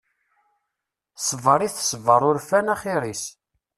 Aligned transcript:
Sber 1.25 1.59
i 1.67 1.69
tesber 1.75 2.21
urfan 2.29 2.73
axir-is. 2.73 3.23